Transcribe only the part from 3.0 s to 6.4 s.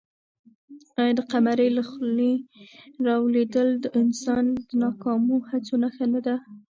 رالوېدل د انسان د ناکامو هڅو نښه نه ده؟